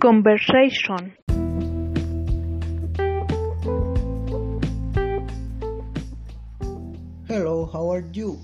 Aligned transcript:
Conversation 0.00 1.12
Hello, 7.28 7.68
how 7.70 7.92
are 7.92 8.02
you? 8.14 8.40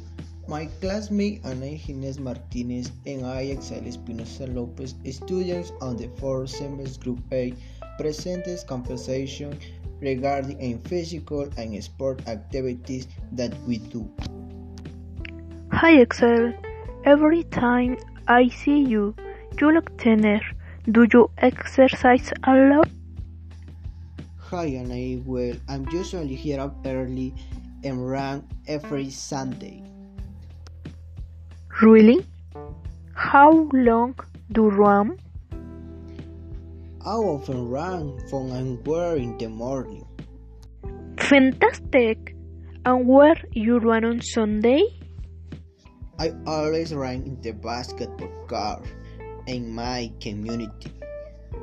My 0.46 0.68
classmate 0.82 1.40
Ana 1.46 1.80
Inés 1.88 2.18
Martinez 2.18 2.92
and 3.06 3.24
I, 3.24 3.56
Axel 3.56 3.80
Espinosa 3.88 4.46
Lopez, 4.48 4.96
students 5.10 5.72
on 5.80 5.96
the 5.96 6.08
fourth 6.20 6.50
semester 6.50 7.00
Group 7.00 7.20
A, 7.32 7.54
presents 7.98 8.62
conversation 8.62 9.58
regarding 10.02 10.60
in 10.60 10.78
physical 10.82 11.48
and 11.56 11.72
sport 11.82 12.20
activities 12.28 13.08
that 13.32 13.56
we 13.66 13.78
do. 13.78 14.04
Hi 15.72 16.02
Axel. 16.02 16.52
Every 17.06 17.44
time 17.44 17.96
I 18.28 18.48
see 18.48 18.84
you, 18.84 19.16
you 19.58 19.72
look 19.72 19.98
thinner. 19.98 20.40
Do 20.88 21.04
you 21.12 21.28
exercise 21.38 22.30
a 22.44 22.54
lot? 22.54 22.88
Hi 24.38 24.66
Ana, 24.66 25.18
well, 25.26 25.56
I'm 25.68 25.84
usually 25.90 26.36
here 26.36 26.60
up 26.60 26.78
early 26.86 27.34
and 27.82 28.08
run 28.08 28.46
every 28.68 29.10
Sunday. 29.10 29.82
Really? 31.82 32.24
How 33.14 33.68
long 33.72 34.14
do 34.52 34.62
you 34.62 34.70
run? 34.70 35.18
I 37.04 37.18
often 37.18 37.68
run 37.68 38.22
from 38.30 38.52
anywhere 38.52 39.16
in 39.16 39.36
the 39.38 39.48
morning. 39.48 40.06
Fantastic! 41.18 42.36
And 42.84 43.08
where 43.08 43.42
you 43.50 43.78
run 43.78 44.04
on 44.04 44.20
Sunday? 44.22 44.86
I 46.20 46.30
always 46.46 46.94
run 46.94 47.26
in 47.26 47.40
the 47.42 47.50
basketball 47.50 48.30
court 48.46 48.86
in 49.46 49.74
my 49.74 50.12
community. 50.20 50.92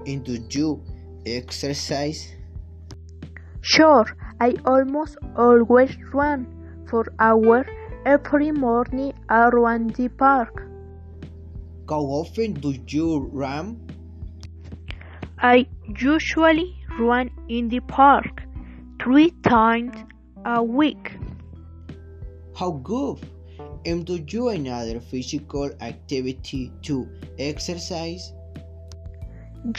And 0.06 0.24
do 0.24 0.38
you 0.50 0.84
exercise? 1.26 2.34
Sure, 3.62 4.06
I 4.40 4.56
almost 4.66 5.18
always 5.38 5.96
run 6.14 6.48
for 6.90 7.06
hours 7.20 7.66
every 8.06 8.52
morning 8.52 9.14
around 9.30 9.96
the 9.96 10.10
park. 10.10 10.68
How 11.90 12.02
often 12.02 12.54
do 12.54 12.76
you 12.88 13.30
run? 13.32 13.80
I 15.40 15.68
usually 15.98 16.76
run 17.00 17.30
in 17.50 17.70
the 17.70 17.82
park 17.82 18.44
three 19.02 19.32
times 19.44 19.96
a 20.46 20.64
week. 20.64 21.18
How 22.56 22.72
good! 22.72 23.20
And 23.86 24.06
do 24.06 24.24
you 24.28 24.50
another 24.50 25.00
physical 25.00 25.70
activity 25.82 26.72
to 26.84 27.08
exercise? 27.38 28.32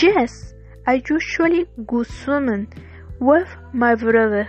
Yes, 0.00 0.54
I 0.86 1.02
usually 1.08 1.66
go 1.86 2.02
swimming 2.02 2.72
with 3.18 3.48
my 3.72 3.94
brother. 3.94 4.48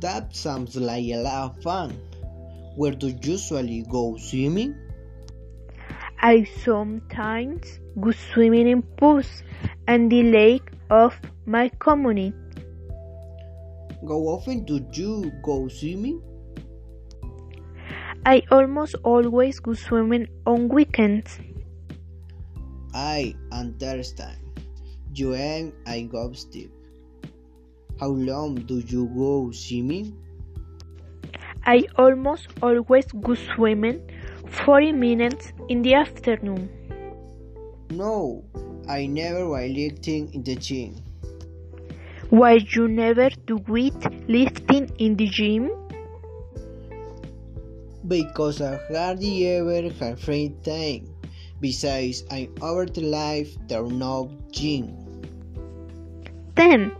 That 0.00 0.34
sounds 0.34 0.76
like 0.76 1.04
a 1.04 1.16
lot 1.16 1.50
of 1.50 1.62
fun. 1.62 1.90
Where 2.76 2.92
do 2.92 3.08
you 3.08 3.18
usually 3.22 3.84
go 3.90 4.16
swimming? 4.16 4.74
I 6.20 6.44
sometimes 6.64 7.80
go 8.00 8.12
swimming 8.12 8.68
in 8.68 8.82
pools 8.82 9.42
and 9.86 10.10
the 10.10 10.22
lake 10.22 10.70
of 10.90 11.20
my 11.44 11.68
community. 11.78 12.32
How 14.08 14.20
often 14.32 14.64
do 14.64 14.80
you 14.92 15.32
go 15.42 15.68
swimming? 15.68 16.22
I 18.26 18.42
almost 18.50 18.94
always 19.04 19.60
go 19.60 19.74
swimming 19.74 20.28
on 20.46 20.68
weekends. 20.68 21.38
I 22.94 23.34
understand. 23.52 24.38
You 25.12 25.34
and 25.34 25.72
I 25.86 26.02
go 26.02 26.32
Steve. 26.32 26.70
How 28.00 28.08
long 28.08 28.54
do 28.54 28.78
you 28.80 29.06
go 29.14 29.50
swimming? 29.50 30.16
I 31.66 31.84
almost 31.98 32.48
always 32.62 33.04
go 33.12 33.34
swimming 33.34 34.00
40 34.64 34.92
minutes 34.92 35.52
in 35.68 35.82
the 35.82 35.92
afternoon. 35.92 36.70
No, 37.90 38.42
I 38.88 39.04
never 39.04 39.44
weightlifting 39.44 40.34
in 40.34 40.42
the 40.42 40.56
gym. 40.56 40.96
Why 42.30 42.58
you 42.74 42.88
never 42.88 43.28
do 43.46 43.58
weight 43.68 44.28
lifting 44.28 44.90
in 44.98 45.16
the 45.16 45.26
gym? 45.26 45.83
Because 48.06 48.60
I 48.60 48.78
hardly 48.92 49.48
ever 49.48 49.88
have 50.00 50.20
free 50.20 50.54
time. 50.64 51.08
Besides, 51.60 52.24
I'm 52.30 52.52
over 52.60 52.84
the 52.84 53.00
life 53.00 53.56
there 53.68 53.82
no 53.82 54.30
gym. 54.52 54.92
Then, 56.54 56.92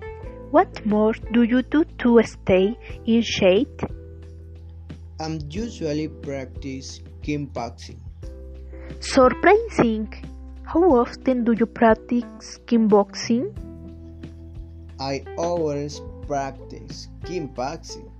what 0.50 0.84
more 0.86 1.12
do 1.32 1.42
you 1.42 1.62
do 1.62 1.84
to 1.98 2.22
stay 2.22 2.76
in 3.04 3.22
shape? 3.22 3.82
I'm 5.20 5.38
usually 5.50 6.08
practice 6.08 7.00
kickboxing. 7.22 7.98
Surprising! 9.00 10.08
How 10.64 10.82
often 10.84 11.44
do 11.44 11.52
you 11.52 11.66
practice 11.66 12.58
kickboxing? 12.66 13.52
I 14.98 15.24
always 15.36 16.00
practice 16.26 17.08
kickboxing 17.24 18.10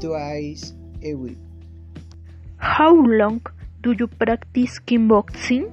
twice 0.00 0.72
a 1.02 1.14
week. 1.14 1.38
How 2.60 2.92
long 2.92 3.40
do 3.80 3.96
you 3.98 4.06
practice 4.06 4.78
kickboxing? 4.84 5.72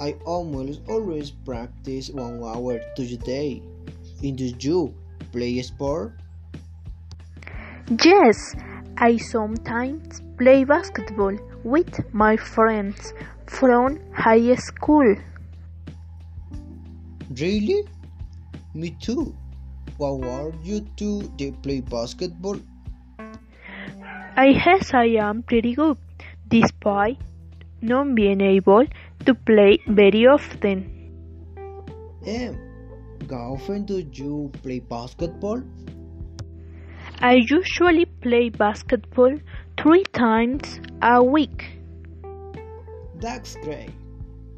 I 0.00 0.14
almost 0.24 0.80
always 0.88 1.32
practice 1.32 2.08
one 2.10 2.38
hour 2.38 2.78
to 2.94 3.16
day. 3.16 3.60
And 4.22 4.38
do 4.38 4.54
you 4.60 4.94
play 5.32 5.58
a 5.58 5.64
sport? 5.64 6.12
Yes, 8.04 8.54
I 8.96 9.16
sometimes 9.16 10.22
play 10.38 10.62
basketball 10.62 11.34
with 11.64 11.90
my 12.14 12.36
friends 12.36 13.12
from 13.46 13.98
high 14.14 14.54
school. 14.54 15.16
Really? 17.34 17.82
Me 18.72 18.94
too. 19.02 19.34
What 19.96 20.20
were 20.20 20.52
you 20.62 20.86
two 20.94 21.26
they 21.36 21.50
play 21.50 21.80
basketball? 21.80 22.60
I 24.40 24.52
guess 24.52 24.94
I 24.94 25.06
am 25.28 25.42
pretty 25.42 25.74
good, 25.74 25.96
despite 26.46 27.18
not 27.82 28.14
being 28.14 28.40
able 28.40 28.84
to 29.26 29.34
play 29.34 29.78
very 29.88 30.28
often. 30.28 30.76
Em, 32.24 32.54
how 33.28 33.54
often 33.54 33.84
do 33.84 33.98
you 34.12 34.52
play 34.62 34.78
basketball? 34.78 35.60
I 37.18 37.32
usually 37.50 38.04
play 38.04 38.50
basketball 38.50 39.34
three 39.76 40.04
times 40.12 40.78
a 41.02 41.20
week. 41.20 41.66
That's 43.18 43.56
great. 43.56 43.90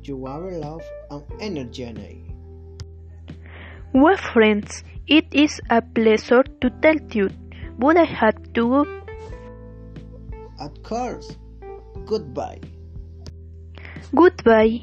You 0.04 0.26
have 0.26 0.42
a 0.42 0.58
lot 0.58 0.82
of 1.10 1.24
energy 1.40 1.84
and 1.84 1.98
I. 1.98 2.16
Well, 3.94 4.18
friends, 4.18 4.84
it 5.06 5.24
is 5.32 5.58
a 5.70 5.80
pleasure 5.80 6.42
to 6.60 6.70
tell 6.82 7.00
you, 7.12 7.30
but 7.78 7.96
I 7.96 8.04
had 8.04 8.54
to 8.56 8.68
go. 8.68 8.99
Of 10.60 10.82
course. 10.82 11.36
Goodbye. 12.06 12.60
Goodbye. 14.14 14.82